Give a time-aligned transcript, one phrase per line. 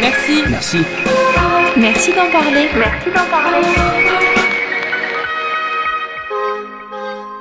[0.00, 0.42] Merci.
[0.48, 0.78] Merci.
[1.76, 2.68] Merci d'en parler.
[2.76, 3.66] Merci d'en parler.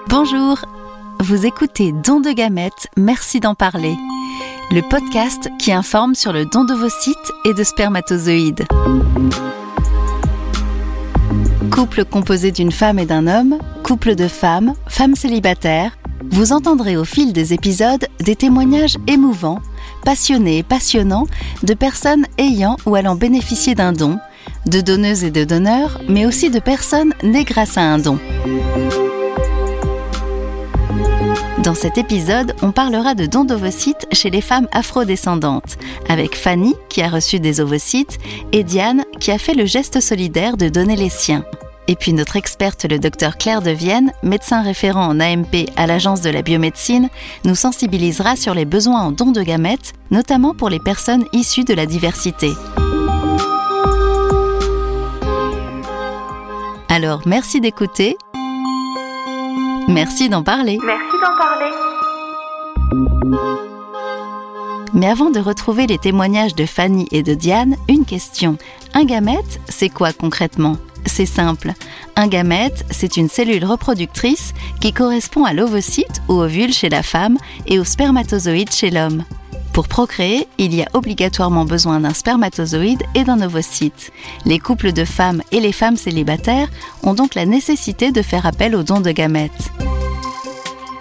[0.07, 0.57] Bonjour,
[1.19, 3.95] vous écoutez Don de gamètes, merci d'en parler.
[4.71, 8.65] Le podcast qui informe sur le don d'ovocytes et de spermatozoïdes.
[11.71, 15.97] Couple composé d'une femme et d'un homme, couple de femmes, femmes célibataires,
[16.29, 19.59] vous entendrez au fil des épisodes des témoignages émouvants,
[20.03, 21.27] passionnés et passionnants
[21.63, 24.19] de personnes ayant ou allant bénéficier d'un don,
[24.65, 28.19] de donneuses et de donneurs, mais aussi de personnes nées grâce à un don.
[31.63, 37.01] Dans cet épisode, on parlera de dons d'ovocytes chez les femmes afrodescendantes, avec Fanny qui
[37.01, 38.19] a reçu des ovocytes
[38.53, 41.43] et Diane qui a fait le geste solidaire de donner les siens.
[41.89, 46.21] Et puis notre experte, le docteur Claire de Vienne, médecin référent en AMP à l'Agence
[46.21, 47.09] de la biomédecine,
[47.45, 51.73] nous sensibilisera sur les besoins en dons de gamètes, notamment pour les personnes issues de
[51.73, 52.51] la diversité.
[56.89, 58.17] Alors merci d'écouter.
[59.87, 60.77] Merci d'en parler.
[60.83, 61.71] Merci d'en parler.
[64.93, 68.57] Mais avant de retrouver les témoignages de Fanny et de Diane, une question.
[68.93, 70.77] Un gamète, c'est quoi concrètement?
[71.07, 71.73] C'est simple.
[72.15, 77.37] Un gamète, c'est une cellule reproductrice qui correspond à l'ovocyte ou ovule chez la femme
[77.65, 79.23] et au spermatozoïde chez l'homme.
[79.73, 84.11] Pour procréer, il y a obligatoirement besoin d'un spermatozoïde et d'un ovocyte.
[84.45, 86.69] Les couples de femmes et les femmes célibataires
[87.03, 89.71] ont donc la nécessité de faire appel aux dons de gamètes.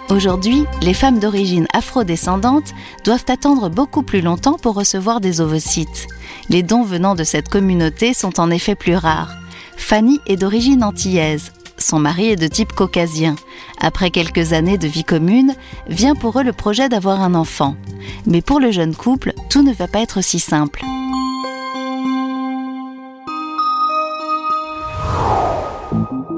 [0.09, 6.07] Aujourd'hui, les femmes d'origine afrodescendante doivent attendre beaucoup plus longtemps pour recevoir des ovocytes.
[6.49, 9.35] Les dons venant de cette communauté sont en effet plus rares.
[9.77, 11.51] Fanny est d'origine antillaise.
[11.77, 13.35] Son mari est de type caucasien.
[13.79, 15.55] Après quelques années de vie commune,
[15.87, 17.77] vient pour eux le projet d'avoir un enfant.
[18.25, 20.83] Mais pour le jeune couple, tout ne va pas être si simple.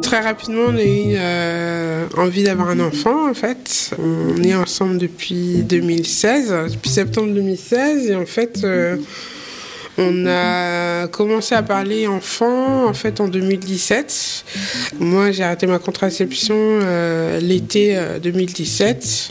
[0.02, 3.92] Très rapidement, on a eu euh, envie d'avoir un enfant, en fait.
[4.00, 8.98] On est ensemble depuis 2016, depuis septembre 2016, et en fait, euh,
[10.00, 14.46] on a commencé à parler enfant en fait en 2017.
[15.00, 19.30] Moi, j'ai arrêté ma contraception euh, l'été 2017.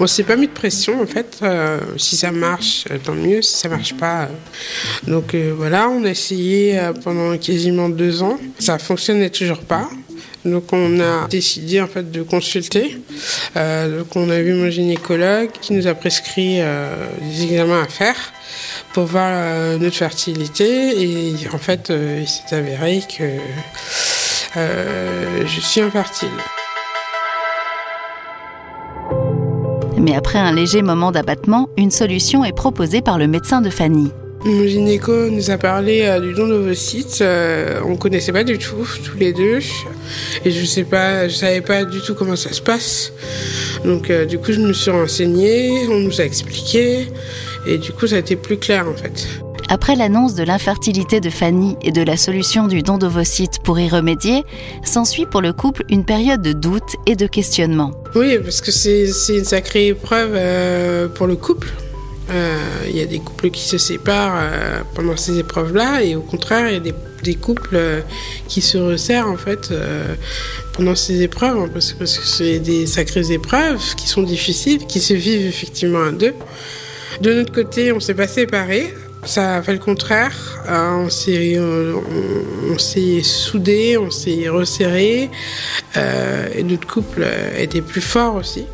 [0.00, 1.38] On s'est pas mis de pression en fait.
[1.42, 3.42] Euh, si ça marche, tant mieux.
[3.42, 4.28] Si ça marche pas,
[5.06, 8.38] donc euh, voilà, on a essayé pendant quasiment deux ans.
[8.58, 9.88] Ça fonctionnait toujours pas.
[10.46, 12.98] Donc on a décidé en fait de consulter.
[13.54, 18.32] on a vu mon gynécologue qui nous a prescrit des examens à faire
[18.96, 21.02] pour voir euh, notre fertilité.
[21.02, 23.24] Et en fait, euh, il s'est avéré que
[24.56, 26.30] euh, je suis infertile.
[29.98, 34.12] Mais après un léger moment d'abattement, une solution est proposée par le médecin de Fanny.
[34.46, 37.18] Mon gynéco nous a parlé du don d'ovocytes.
[37.20, 39.58] Euh, on connaissait pas du tout, tous les deux.
[40.46, 43.12] Et je sais pas, je savais pas du tout comment ça se passe.
[43.84, 47.08] Donc, du coup, je me suis renseignée, on nous a expliqué.
[47.66, 49.26] Et du coup, ça a été plus clair en fait.
[49.68, 53.88] Après l'annonce de l'infertilité de Fanny et de la solution du don d'ovocytes pour y
[53.88, 54.44] remédier,
[54.84, 57.90] s'ensuit pour le couple une période de doute et de questionnement.
[58.14, 61.68] Oui, parce que c'est une sacrée épreuve euh, pour le couple.
[62.30, 66.22] Euh, il y a des couples qui se séparent euh, pendant ces épreuves-là et au
[66.22, 66.94] contraire, il y a des,
[67.24, 68.04] des couples
[68.46, 69.72] qui se resserrent en fait
[70.74, 75.00] pendant ces épreuves hein, parce, parce que c'est des sacrées épreuves qui sont difficiles, qui
[75.00, 76.34] se vivent effectivement à deux.
[77.20, 78.94] De notre côté, on s'est pas séparés.
[79.24, 80.36] Ça a fait le contraire.
[80.68, 81.94] Euh, on s'est, euh,
[82.70, 85.30] on, s'est soudés, on s'est resserrés.
[85.96, 87.26] Euh, et notre couple
[87.58, 88.66] était plus fort aussi.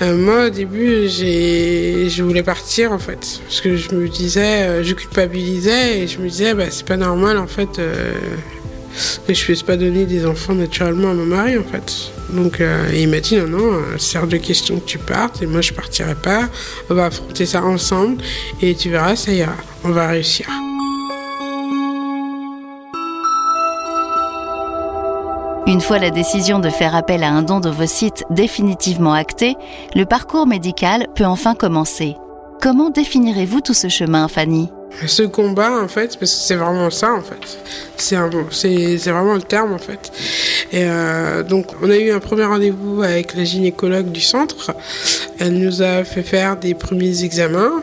[0.00, 6.00] moi, au début, je voulais partir en fait, parce que je me disais, je culpabilisais
[6.00, 10.06] et je me disais, bah, c'est pas normal en fait que je puisse pas donner
[10.06, 12.10] des enfants naturellement à mon mari en fait.
[12.32, 15.42] Donc euh, il m'a dit non non, euh, c'est hors de question que tu partes
[15.42, 16.48] et moi je partirai pas.
[16.88, 18.22] On va affronter ça ensemble
[18.60, 19.54] et tu verras ça ira,
[19.84, 20.46] on va réussir.
[25.66, 29.54] Une fois la décision de faire appel à un don d'ovocytes définitivement actée,
[29.94, 32.16] le parcours médical peut enfin commencer.
[32.60, 34.70] Comment définirez-vous tout ce chemin, Fanny?
[35.06, 37.58] Ce combat en fait parce que c'est vraiment ça en fait
[37.96, 38.16] c'est
[38.98, 40.12] c'est vraiment le terme en fait
[40.72, 44.74] et euh, donc on a eu un premier rendez-vous avec la gynécologue du centre.
[45.38, 47.82] Elle nous a fait faire des premiers examens.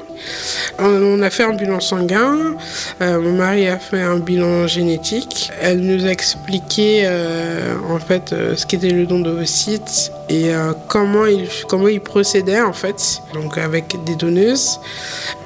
[0.80, 2.56] On a fait un bilan sanguin.
[3.02, 5.52] Euh, mon mari a fait un bilan génétique.
[5.62, 10.50] Elle nous a expliqué euh, en fait ce qu'était le don d'ovocytes et
[10.88, 14.80] comment il comment il procédait en fait donc avec des donneuses.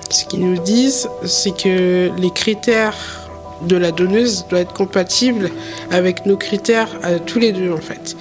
[0.09, 3.22] Ce qu'ils nous disent, c'est que les critères
[3.67, 5.49] de la donneuse doivent être compatibles
[5.91, 8.15] avec nos critères à tous les deux en fait.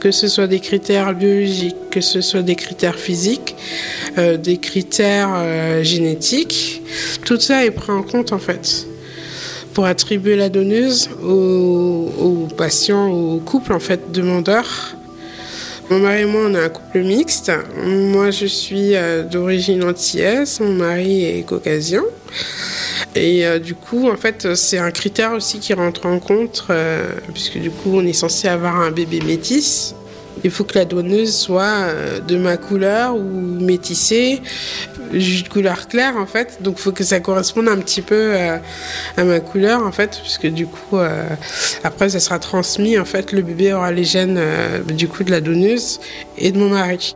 [0.00, 3.56] Que ce soit des critères biologiques, que ce soit des critères physiques,
[4.18, 6.82] euh, des critères euh, génétiques,
[7.24, 8.86] tout ça est pris en compte en fait
[9.74, 14.96] pour attribuer la donneuse aux, patients, aux couples en fait demandeurs
[15.88, 17.52] mon mari et moi, on est un couple mixte.
[17.84, 22.02] Moi, je suis euh, d'origine antillaise, mon mari est caucasien.
[23.16, 27.08] Et euh, du coup, en fait, c'est un critère aussi qui rentre en compte, euh,
[27.32, 29.94] puisque du coup, on est censé avoir un bébé métis.
[30.44, 31.86] Il faut que la donneuse soit
[32.28, 34.42] de ma couleur ou métissée,
[35.10, 36.58] de couleur claire en fait.
[36.60, 38.34] Donc il faut que ça corresponde un petit peu
[39.16, 40.98] à, ma couleur en fait, puisque du coup
[41.82, 43.32] après ça sera transmis en fait.
[43.32, 44.38] Le bébé aura les gènes
[44.86, 46.00] du coup de la donneuse
[46.36, 47.14] et de mon mari.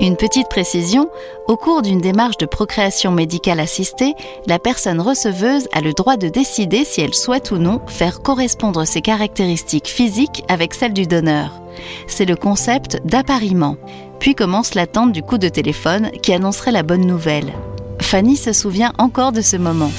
[0.00, 1.08] Une petite précision,
[1.46, 4.14] au cours d'une démarche de procréation médicale assistée,
[4.46, 8.86] la personne receveuse a le droit de décider si elle souhaite ou non faire correspondre
[8.86, 11.60] ses caractéristiques physiques avec celles du donneur.
[12.08, 13.76] C'est le concept d'appariement.
[14.18, 17.52] Puis commence l'attente du coup de téléphone qui annoncerait la bonne nouvelle.
[18.00, 19.90] Fanny se souvient encore de ce moment.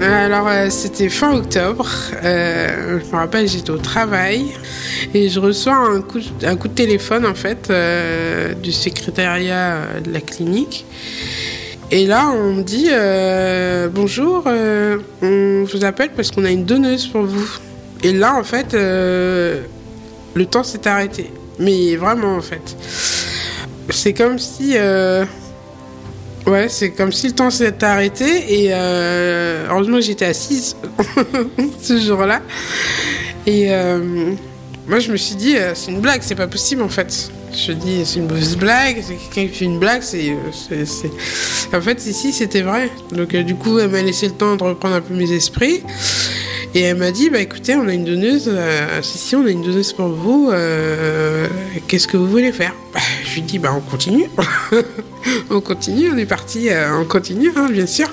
[0.00, 1.88] Alors, euh, c'était fin octobre.
[2.22, 4.46] Euh, je me rappelle, j'étais au travail
[5.14, 10.12] et je reçois un coup, un coup de téléphone en fait euh, du secrétariat de
[10.12, 10.84] la clinique.
[11.90, 12.88] Et là, on me dit
[13.94, 14.44] bonjour,
[15.22, 17.48] on vous appelle parce qu'on a une donneuse pour vous.
[18.02, 19.64] Et là, en fait, le
[20.50, 21.30] temps s'est arrêté.
[21.58, 22.76] Mais vraiment, en fait,
[23.90, 24.76] c'est comme si
[26.46, 30.76] Ouais, c'est comme si le temps s'était arrêté et euh, heureusement j'étais assise
[31.80, 32.40] ce jour-là.
[33.46, 34.32] Et euh,
[34.86, 37.30] moi je me suis dit, euh, c'est une blague, c'est pas possible en fait.
[37.52, 40.36] Je dis, c'est une mauvaise blague, c'est quelqu'un qui fait une blague, c'est.
[41.72, 42.90] En fait, ici c'était vrai.
[43.12, 45.82] Donc du coup, elle m'a laissé le temps de reprendre un peu mes esprits.
[46.76, 49.50] Et elle m'a dit, bah écoutez, on a une donneuse, euh, si, si, on a
[49.50, 51.46] une donneuse pour vous, euh,
[51.88, 52.74] qu'est-ce que vous voulez faire?
[53.36, 54.28] Lui dis, bah on continue.
[55.50, 58.08] on continue, on est parti, euh, on continue, hein, bien sûr.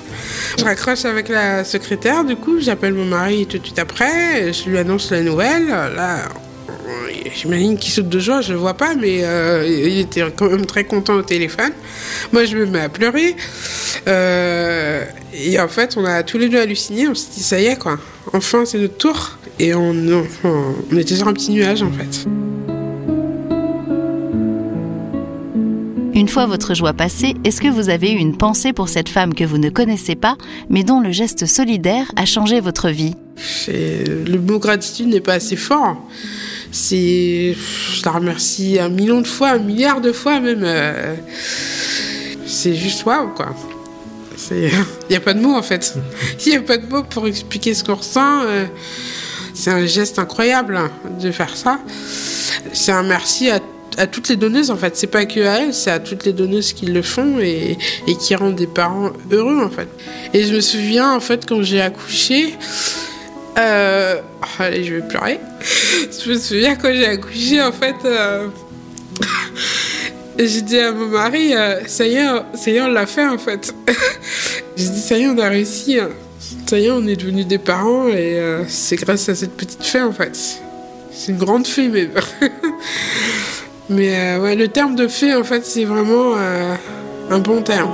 [0.58, 4.68] Je raccroche avec la secrétaire, du coup, j'appelle mon mari tout de suite après, je
[4.68, 5.68] lui annonce la nouvelle.
[5.68, 6.28] Là,
[7.34, 9.18] j'imagine qu'il saute de joie, je le vois pas, mais
[9.66, 11.72] il était quand même très content au téléphone.
[12.32, 13.36] Moi, je me mets à pleurer.
[14.06, 17.78] et en fait, on a tous les deux halluciné, on s'est dit, ça y est,
[17.78, 17.98] quoi
[18.32, 19.38] enfin c'est notre tour.
[19.58, 19.94] Et on,
[20.44, 22.26] on était sur un petit nuage en fait.
[26.14, 29.34] Une fois votre joie passée, est-ce que vous avez eu une pensée pour cette femme
[29.34, 30.36] que vous ne connaissez pas,
[30.70, 33.16] mais dont le geste solidaire a changé votre vie
[33.66, 35.96] Le mot gratitude n'est pas assez fort.
[36.72, 37.54] Je
[38.04, 40.62] la remercie un million de fois, un milliard de fois même.
[40.62, 41.16] Euh,
[42.46, 43.54] c'est juste waouh quoi.
[44.52, 44.70] Il
[45.10, 45.96] n'y a pas de mots en fait.
[46.46, 48.42] Il n'y a pas de mots pour expliquer ce qu'on ressent.
[48.42, 48.66] Euh,
[49.52, 51.80] c'est un geste incroyable hein, de faire ça.
[52.72, 53.58] C'est un merci à,
[54.06, 54.96] toutes les donneuses en fait.
[54.96, 57.76] C'est pas que à elles, c'est à toutes les donneuses qui le font et,
[58.20, 59.88] qui rendent des parents heureux en fait.
[60.32, 62.54] Et je me souviens en fait quand j'ai accouché.
[63.58, 64.20] Euh,
[64.58, 65.38] allez, je vais pleurer.
[66.24, 67.94] Je me souviens quand j'ai accouché en fait.
[68.04, 68.48] Euh,
[70.38, 73.26] j'ai dit à mon mari, euh, ça y est, ça y est, on l'a fait
[73.26, 73.74] en fait.
[74.76, 76.00] J'ai dit, ça y est, on a réussi.
[76.00, 76.08] Hein.
[76.66, 80.00] Ça y est, on est devenus des parents et c'est grâce à cette petite fée
[80.00, 80.36] en fait.
[81.12, 82.10] C'est une grande fée même.
[83.88, 86.34] Mais euh, ouais, le terme de fée en fait, c'est vraiment
[87.30, 87.90] un bon terme.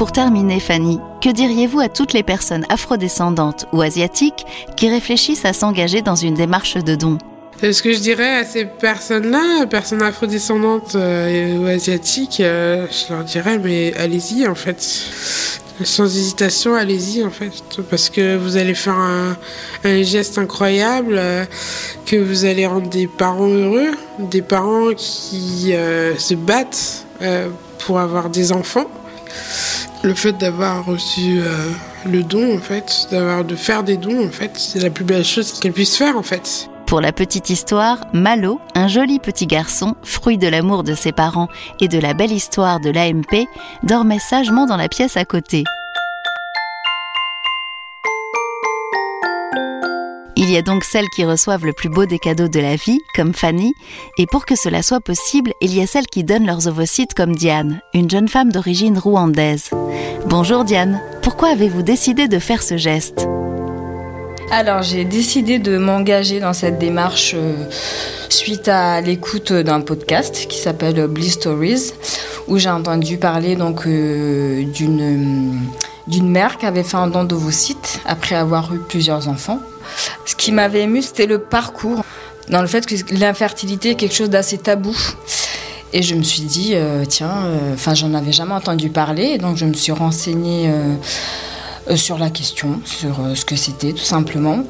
[0.00, 5.52] Pour terminer, Fanny, que diriez-vous à toutes les personnes afrodescendantes ou asiatiques qui réfléchissent à
[5.52, 7.18] s'engager dans une démarche de don?
[7.60, 13.24] Ce que je dirais à ces personnes-là, personnes afrodescendantes euh, ou asiatiques, euh, je leur
[13.24, 14.82] dirais, mais allez-y en fait.
[15.84, 17.52] Sans hésitation, allez-y en fait.
[17.88, 19.36] Parce que vous allez faire un,
[20.02, 21.44] geste incroyable, euh,
[22.06, 25.72] que vous allez rendre des parents heureux, des parents qui
[26.18, 27.06] se battent
[27.78, 28.90] pour avoir des enfants.
[30.02, 31.40] Le fait d'avoir reçu
[32.06, 35.24] le don, en fait, d'avoir de faire des dons, en fait, c'est la plus belle
[35.24, 36.69] chose qu'elles puissent faire, en fait.
[36.90, 41.46] Pour la petite histoire, Malo, un joli petit garçon, fruit de l'amour de ses parents
[41.80, 43.46] et de la belle histoire de l'AMP,
[43.84, 45.62] dormait sagement dans la pièce à côté.
[50.34, 52.98] Il y a donc celles qui reçoivent le plus beau des cadeaux de la vie,
[53.14, 53.72] comme Fanny,
[54.18, 57.36] et pour que cela soit possible, il y a celles qui donnent leurs ovocytes, comme
[57.36, 59.70] Diane, une jeune femme d'origine rwandaise.
[60.26, 63.28] Bonjour Diane, pourquoi avez-vous décidé de faire ce geste?
[64.52, 67.54] Alors j'ai décidé de m'engager dans cette démarche euh,
[68.28, 71.92] suite à l'écoute d'un podcast qui s'appelle Bliss Stories
[72.48, 78.34] où j'ai entendu parler donc euh, d'une mère qui avait fait un don d'ovocytes après
[78.34, 79.60] avoir eu plusieurs enfants.
[80.26, 82.02] Ce qui m'avait ému, c'était le parcours,
[82.48, 84.96] dans le fait que l'infertilité est quelque chose d'assez tabou.
[85.92, 89.64] Et je me suis dit, euh, tiens, enfin, j'en avais jamais entendu parler, donc je
[89.64, 90.72] me suis renseignée
[91.96, 94.64] sur la question, sur euh, ce que c'était tout simplement.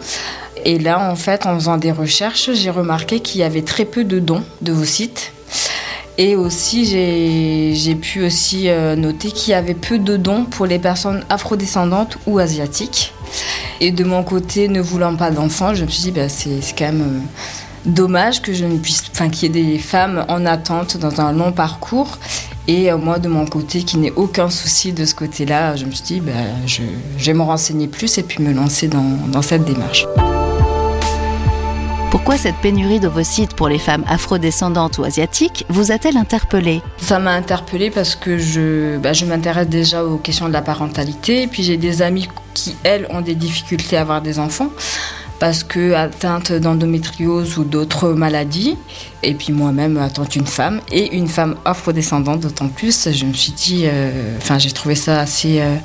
[0.64, 4.04] Et là, en fait, en faisant des recherches, j'ai remarqué qu'il y avait très peu
[4.04, 5.32] de dons de vos sites.
[6.18, 10.78] Et aussi, j'ai pu aussi euh, noter qu'il y avait peu de dons pour les
[10.78, 13.14] personnes afrodescendantes ou asiatiques.
[13.80, 16.86] Et de mon côté, ne voulant pas d'enfants, je me suis dit, bah, c'est quand
[16.86, 17.22] même
[17.86, 21.32] dommage que je ne puisse, enfin, qu'il y ait des femmes en attente dans un
[21.32, 22.18] long parcours
[22.70, 25.90] et euh, moi, de mon côté, qui n'ai aucun souci de ce côté-là, je me
[25.90, 26.32] suis dit, bah,
[26.66, 26.82] je,
[27.18, 30.06] vais me renseigner plus et puis me lancer dans, cette démarche.
[32.12, 36.80] Pourquoi cette pénurie d'ovocytes pour les femmes afrodescendantes ou asiatiques vous a-t-elle interpellée?
[36.98, 41.42] Ça m'a interpellée parce que je, bah, je m'intéresse déjà aux questions de la parentalité.
[41.42, 44.70] Et puis j'ai des amis qui, elles, ont des difficultés à avoir des enfants
[45.40, 48.76] parce que atteinte d'endométriose ou d'autres maladies.
[49.24, 53.08] Et puis moi-même atteinte une femme et une femme afrodescendante d'autant plus.
[53.10, 55.76] Je me suis dit, euh, enfin j'ai trouvé ça assez, euh,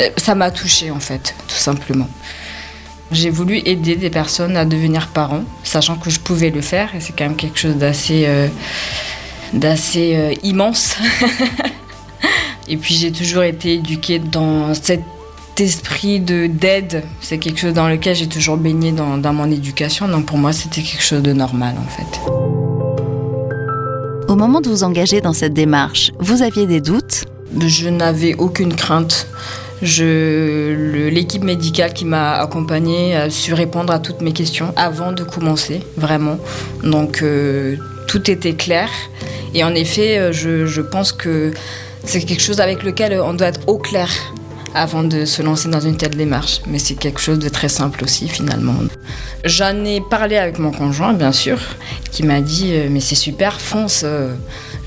[0.00, 2.08] euh, ça m'a touchée en fait, tout simplement.
[3.12, 7.00] J'ai voulu aider des personnes à devenir parents, sachant que je pouvais le faire et
[7.00, 8.26] c'est quand même quelque chose d'assez,
[9.52, 10.96] d'assez immense.
[12.68, 15.04] et puis j'ai toujours été éduquée dans cette
[15.60, 20.08] esprit de d'aide, c'est quelque chose dans lequel j'ai toujours baigné dans, dans mon éducation.
[20.08, 22.20] Donc pour moi, c'était quelque chose de normal en fait.
[24.28, 27.24] Au moment de vous engager dans cette démarche, vous aviez des doutes?
[27.60, 29.26] Je n'avais aucune crainte.
[29.82, 35.80] L'équipe médicale qui m'a accompagnée a su répondre à toutes mes questions avant de commencer,
[35.96, 36.38] vraiment.
[36.84, 38.88] Donc euh, tout était clair.
[39.54, 41.52] Et en effet, euh, je, je pense que
[42.04, 44.08] c'est quelque chose avec lequel on doit être au clair
[44.74, 46.60] avant de se lancer dans une telle démarche.
[46.66, 48.74] Mais c'est quelque chose de très simple aussi finalement.
[49.44, 51.58] J'en ai parlé avec mon conjoint, bien sûr,
[52.10, 54.02] qui m'a dit euh, mais c'est super, fonce.
[54.04, 54.34] Euh,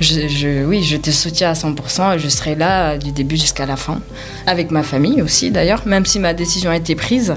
[0.01, 3.75] je, oui, je te soutiens à 100% et je serai là du début jusqu'à la
[3.75, 3.99] fin.
[4.45, 7.35] Avec ma famille aussi d'ailleurs, même si ma décision a été prise,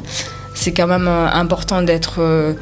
[0.55, 2.57] c'est quand même euh, important d'être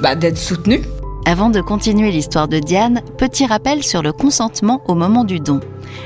[0.00, 0.82] bah, d'être soutenu.
[1.28, 5.60] Avant de continuer l'histoire de Diane, petit rappel sur le consentement au moment du don.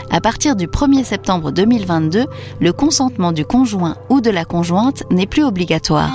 [0.08, 2.26] À partir du 1er septembre 2022,
[2.60, 6.10] le consentement du conjoint ou de la conjointe n'est plus obligatoire.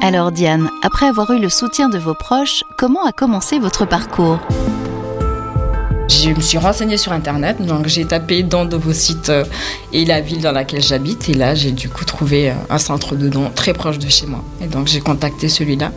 [0.00, 4.38] Alors Diane, après avoir eu le soutien de vos proches, comment a commencé votre parcours?
[6.08, 9.44] Je me suis renseignée sur internet, donc j'ai tapé dans de vos sites euh,
[9.92, 11.28] et la ville dans laquelle j'habite.
[11.28, 14.26] Et là, j'ai du coup trouvé euh, un centre de dons très proche de chez
[14.26, 14.42] moi.
[14.62, 15.92] Et donc j'ai contacté celui-là.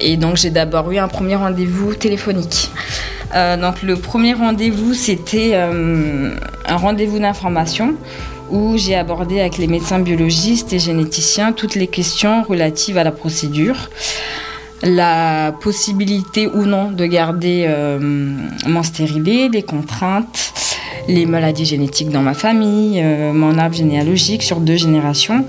[0.00, 2.70] Et donc j'ai d'abord eu un premier rendez-vous téléphonique.
[3.34, 6.34] Euh, donc le premier rendez-vous, c'était euh,
[6.66, 7.94] un rendez-vous d'information
[8.50, 13.12] où j'ai abordé avec les médecins biologistes et généticiens toutes les questions relatives à la
[13.12, 13.90] procédure,
[14.82, 17.98] la possibilité ou non de garder euh,
[18.66, 20.52] mon stérilet, les contraintes,
[21.06, 23.02] les maladies génétiques dans ma famille,
[23.32, 25.46] mon arbre généalogique sur deux générations,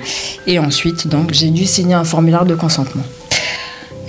[0.48, 3.03] et ensuite donc j'ai dû signer un formulaire de consentement.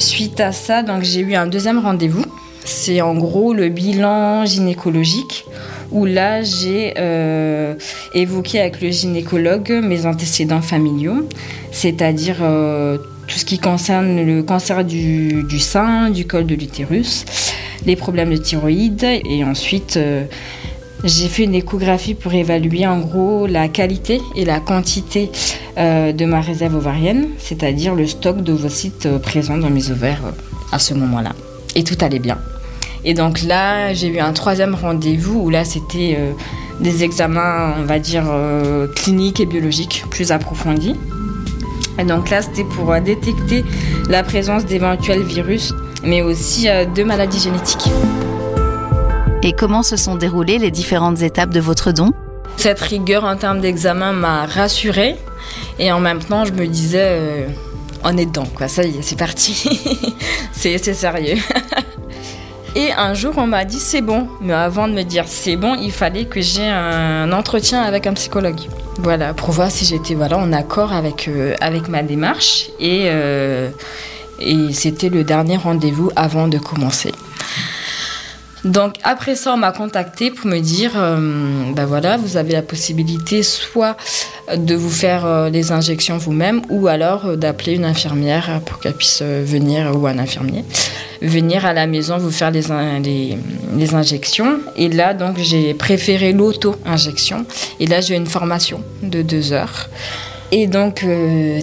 [0.02, 2.24] Suite à ça, donc j'ai eu un deuxième rendez-vous.
[2.64, 5.44] C'est en gros le bilan gynécologique
[5.92, 7.76] où là j'ai euh,
[8.12, 11.28] évoqué avec le gynécologue mes antécédents familiaux,
[11.70, 17.24] c'est-à-dire euh, tout ce qui concerne le cancer du, sein, du col de l'utérus,
[17.86, 20.24] les problèmes de thyroïde et ensuite euh,
[21.04, 25.30] j'ai fait une échographie pour évaluer en gros la qualité et la quantité
[25.76, 30.22] de ma réserve ovarienne, c'est-à-dire le stock d'ovocytes présents dans mes ovaires
[30.70, 31.32] à ce moment-là.
[31.74, 32.38] Et tout allait bien.
[33.04, 36.32] Et donc là, j'ai eu un troisième rendez-vous où là, c'était euh,
[36.80, 40.94] des examens, on va dire, euh, cliniques et biologiques plus approfondis.
[41.98, 43.64] Et donc là, c'était pour euh, détecter
[44.08, 47.90] la présence d'éventuels virus, mais aussi de maladies génétiques.
[49.44, 52.12] Et comment se sont déroulées les différentes étapes de votre don?
[52.56, 55.16] Cette rigueur en termes d'examen m'a rassurée.
[55.80, 57.48] Et en même temps, je me disais,
[58.04, 58.68] on est dedans, quoi.
[58.68, 59.80] Ça y est, c'est parti.
[60.52, 61.38] c'est sérieux.
[62.74, 64.28] Et un jour, on m'a dit c'est bon.
[64.40, 68.14] Mais avant de me dire c'est bon, il fallait que j'ai un entretien avec un
[68.14, 68.60] psychologue.
[68.98, 72.70] Voilà, pour voir si j'étais voilà, en accord avec, euh, avec ma démarche.
[72.80, 73.70] Et, euh,
[74.38, 77.12] et c'était le dernier rendez-vous avant de commencer.
[78.64, 83.42] Donc après ça, on m'a contacté pour me dire, ben voilà, vous avez la possibilité
[83.42, 83.96] soit
[84.54, 89.92] de vous faire les injections vous-même ou alors d'appeler une infirmière pour qu'elle puisse venir
[89.96, 90.64] ou un infirmier
[91.22, 92.62] venir à la maison vous faire les,
[93.02, 93.38] les,
[93.76, 94.60] les injections.
[94.76, 97.46] Et là, donc, j'ai préféré l'auto-injection.
[97.80, 99.88] Et là, j'ai une formation de deux heures.
[100.50, 101.04] Et donc,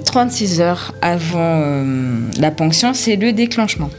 [0.05, 1.83] 36 heures avant
[2.39, 3.89] la ponction, c'est le déclenchement.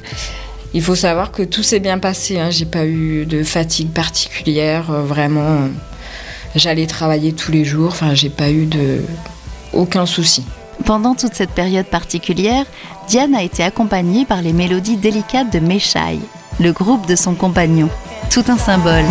[0.73, 2.39] Il faut savoir que tout s'est bien passé.
[2.39, 2.51] Hein.
[2.51, 4.91] J'ai pas eu de fatigue particulière.
[4.91, 5.69] Euh, vraiment,
[6.55, 7.89] j'allais travailler tous les jours.
[7.89, 9.03] Enfin, j'ai pas eu de
[9.73, 10.45] aucun souci.
[10.85, 12.65] Pendant toute cette période particulière,
[13.09, 16.19] Diane a été accompagnée par les mélodies délicates de Meshai,
[16.59, 17.89] le groupe de son compagnon.
[18.31, 19.05] Tout un symbole.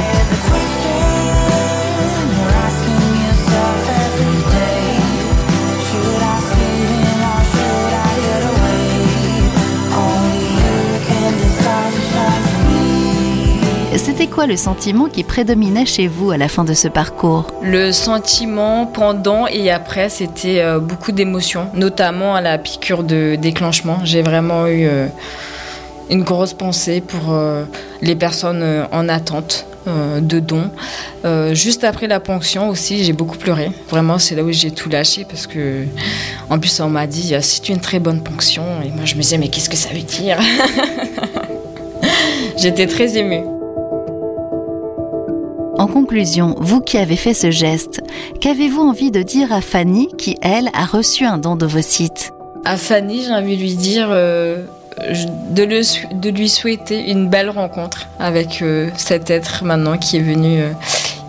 [14.45, 19.47] Le sentiment qui prédominait chez vous à la fin de ce parcours Le sentiment pendant
[19.47, 23.99] et après, c'était euh, beaucoup d'émotions, notamment à la piqûre de déclenchement.
[24.03, 25.07] J'ai vraiment eu euh,
[26.09, 27.63] une grosse pensée pour euh,
[28.01, 29.65] les personnes en attente
[30.21, 30.69] de dons.
[31.53, 33.71] juste après la ponction aussi, j'ai beaucoup pleuré.
[33.89, 35.85] Vraiment, c'est là où j'ai tout lâché parce que,
[36.51, 38.63] en plus, on m'a dit c'est une très bonne ponction.
[38.85, 40.37] Et moi, je me disais mais qu'est-ce que ça veut dire?
[42.57, 43.58] J'étais très émue.
[45.79, 48.01] En conclusion, vous qui avez fait ce geste,
[48.41, 52.33] qu'avez-vous envie de dire à Fanny qui, elle, a reçu un don d'ovocytes
[52.65, 54.65] À Fanny, j'ai envie de lui dire euh,
[55.51, 60.71] de, lui souhaiter une belle rencontre avec euh, cet être maintenant qui est venu euh,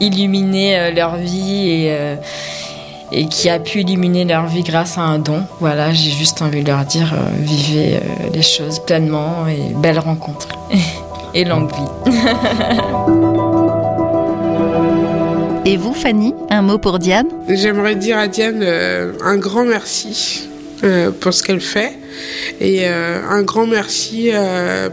[0.00, 2.16] illuminer leur vie et,
[3.12, 5.44] et, qui a pu illuminer leur vie grâce à un don.
[5.60, 8.00] Voilà, j'ai juste envie de leur dire vivez
[8.34, 10.48] les choses pleinement et belle rencontre
[11.34, 12.16] et longue vie.
[15.70, 17.28] Et vous, Fanny, un mot pour Diane?
[17.48, 20.48] J'aimerais dire à Diane euh, un grand merci
[20.82, 21.96] euh, pour ce qu'elle fait
[22.60, 24.32] et euh, un grand merci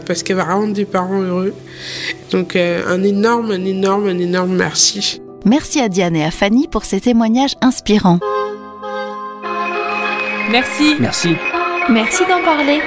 [0.06, 1.52] parce qu'elle va rendre des parents heureux.
[2.30, 5.20] Donc un énorme, un énorme, un énorme merci.
[5.44, 8.20] Merci à Diane et à Fanny pour ces témoignages inspirants.
[10.48, 10.94] Merci.
[11.00, 11.30] Merci.
[11.90, 12.78] Merci d'en parler.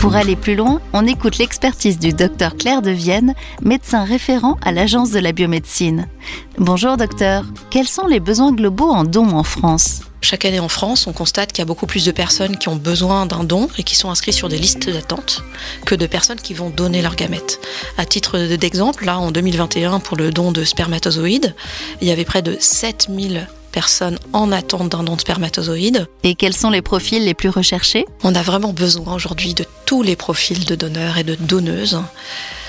[0.00, 4.72] Pour aller plus loin, on écoute l'expertise du docteur Claire de Vienne, médecin référent à
[4.72, 6.08] l'Agence de la biomédecine.
[6.56, 10.00] Bonjour docteur, quels sont les besoins globaux en dons en France?
[10.22, 12.76] Chaque année en France, on constate qu'il y a beaucoup plus de personnes qui ont
[12.76, 15.42] besoin d'un don et qui sont inscrites sur des listes d'attente
[15.84, 17.60] que de personnes qui vont donner leurs gamètes.
[17.98, 21.54] À titre d'exemple, là en 2021, pour le don de spermatozoïdes,
[22.00, 26.06] il y avait près de 7000 personnes en attente d'un don de spermatozoïdes.
[26.22, 28.04] Et quels sont les profils les plus recherchés?
[28.22, 32.00] On a vraiment besoin aujourd'hui de tous les profils de donneurs et de donneuses.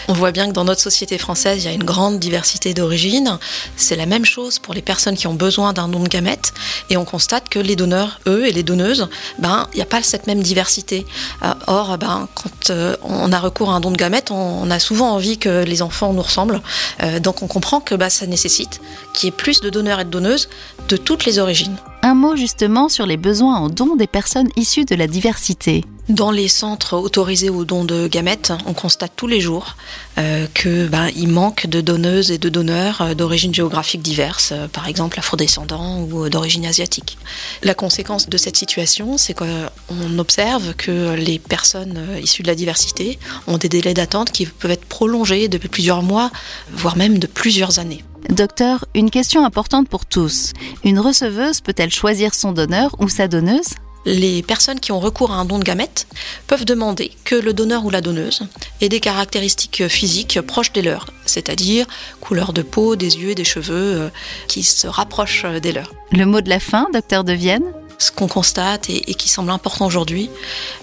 [0.08, 3.38] On voit bien que dans notre société française, il y a une grande diversité d'origines.
[3.76, 6.54] C'est la même chose pour les personnes qui ont besoin d'un don de gamètes.
[6.90, 9.08] Et on constate que les donneurs, eux, et les donneuses,
[9.40, 11.06] ben, il n'y a pas cette même diversité.
[11.44, 14.80] Euh, or, ben, quand euh, on a recours à un don de gamètes, on, a
[14.80, 16.62] souvent envie que les enfants nous ressemblent.
[17.04, 18.82] Euh, donc on comprend que ben, ça nécessite
[19.14, 20.50] qu'il y ait plus de donneurs et de donneuses
[20.88, 21.76] de toutes les origines.
[22.04, 25.84] Un mot justement sur les besoins en dons des personnes issues de la diversité.
[26.12, 29.78] Dans les centres autorisés au don de gamètes, on constate tous les jours
[30.18, 34.90] euh, que ben, manque de donneuses et de donneurs euh, d'origine géographique diverses, euh, par
[34.90, 37.18] exemple afrodescendants ou d'origine asiatique.
[37.64, 43.18] La conséquence de cette situation, c'est qu'on observe que les personnes issues de la diversité
[43.48, 46.30] ont des délais d'attente qui peuvent être prolongés depuis plusieurs mois,
[46.74, 48.04] voire même de plusieurs années.
[48.30, 50.52] Docteur, une question importante pour tous.
[50.84, 53.76] Une receveuse peut-elle choisir son donneur ou sa donneuse?
[54.06, 56.08] Les personnes qui ont recours à un don de gamètes
[56.48, 58.44] peuvent demander que le donneur ou la donneuse
[58.82, 61.86] ait des caractéristiques physiques proches des leurs, c'est-à-dire
[62.20, 64.10] couleur de peau, des yeux et des cheveux euh,
[64.48, 65.94] qui se rapprochent des leurs.
[66.12, 67.64] Le mot de la fin, docteur de Vienne?
[67.98, 70.32] Ce qu'on constate et, qui semble important aujourd'hui,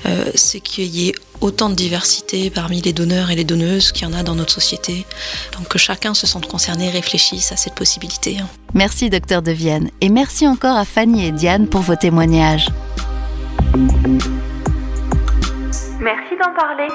[0.07, 4.04] euh, c'est qu'il y ait autant de diversité parmi les donneurs et les donneuses qu'il
[4.04, 5.04] y en a dans notre société.
[5.57, 8.37] Donc que chacun se sente concerné, réfléchisse à cette possibilité.
[8.72, 12.68] Merci docteur de Vienne et merci encore à Fanny et Diane pour vos témoignages.
[16.01, 16.88] Merci d'en parler.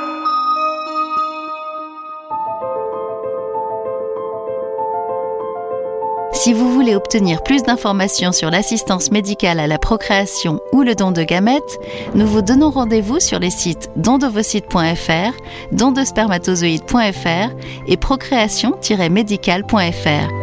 [6.43, 11.11] Si vous voulez obtenir plus d'informations sur l'assistance médicale à la procréation ou le don
[11.11, 11.79] de gamètes,
[12.15, 15.31] nous vous donnons rendez-vous sur les sites dondovocytes.fr,
[15.71, 17.55] dondespermatozoïdes.fr
[17.87, 20.42] et procréation-médicale.fr.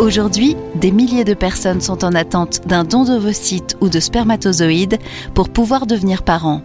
[0.00, 4.98] Aujourd'hui, des milliers de personnes sont en attente d'un don d'ovocytes ou de spermatozoïdes
[5.34, 6.62] pour pouvoir devenir parents.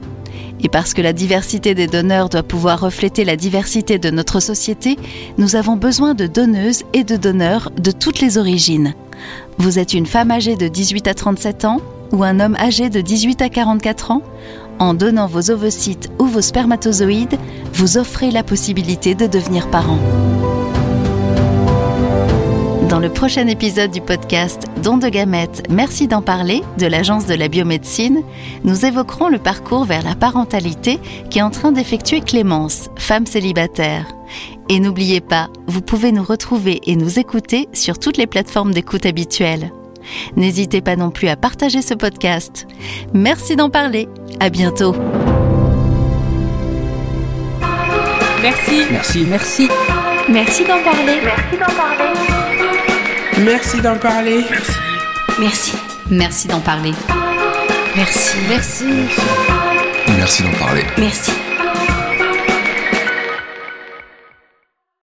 [0.64, 4.98] Et parce que la diversité des donneurs doit pouvoir refléter la diversité de notre société,
[5.38, 8.94] nous avons besoin de donneuses et de donneurs de toutes les origines.
[9.58, 11.82] Vous êtes une femme âgée de 18 à 37 ans
[12.14, 14.22] ou un homme âgé de 18 à 44 ans?
[14.80, 17.38] En donnant vos ovocytes ou vos spermatozoïdes,
[17.74, 20.00] vous offrez la possibilité de devenir parent.
[22.90, 27.34] Dans le prochain épisode du podcast Don de gamètes, merci d'en parler de l'Agence de
[27.34, 28.22] la biomédecine,
[28.64, 31.00] nous évoquerons le parcours vers la parentalité
[31.32, 34.06] qui est en train d'effectuer Clémence, femme célibataire.
[34.70, 39.08] Et n'oubliez pas, vous pouvez nous retrouver et nous écouter sur toutes les plateformes d'écoute
[39.08, 39.72] habituelles.
[40.36, 42.68] N'hésitez pas non plus à partager ce podcast.
[43.14, 44.08] Merci d'en parler.
[44.40, 44.96] À bientôt.
[48.44, 48.84] Merci.
[48.92, 49.26] Merci.
[49.28, 49.70] Merci.
[50.30, 51.20] Merci d'en parler.
[51.24, 52.45] Merci d'en parler.
[53.40, 54.46] Merci d'en parler.
[55.40, 55.74] Merci.
[56.10, 56.94] Merci d'en parler.
[57.96, 58.38] Merci.
[58.48, 58.86] Merci.
[60.18, 60.86] Merci d'en parler.
[60.98, 61.32] Merci.